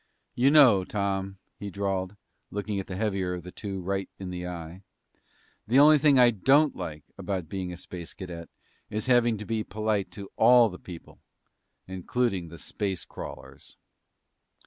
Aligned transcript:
"You 0.33 0.49
know, 0.49 0.83
Tom," 0.83 1.37
he 1.59 1.69
drawled, 1.69 2.15
looking 2.49 2.81
the 2.81 2.95
heavier 2.95 3.35
of 3.35 3.43
the 3.43 3.51
two 3.51 3.81
right 3.83 4.09
in 4.17 4.31
the 4.31 4.47
eye, 4.47 4.81
"the 5.67 5.77
only 5.77 5.99
thing 5.99 6.17
I 6.17 6.31
don't 6.31 6.75
like 6.75 7.03
about 7.19 7.47
being 7.47 7.71
a 7.71 7.77
Space 7.77 8.15
Cadet 8.15 8.49
is 8.89 9.05
having 9.05 9.37
to 9.37 9.45
be 9.45 9.63
polite 9.63 10.09
to 10.13 10.31
all 10.37 10.69
the 10.69 10.79
people, 10.79 11.19
including 11.87 12.47
the 12.47 12.57
space 12.57 13.05
crawlers!" 13.05 13.77